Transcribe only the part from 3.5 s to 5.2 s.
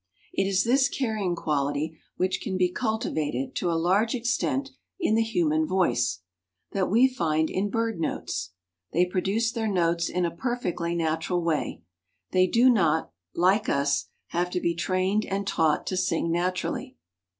to a large extent in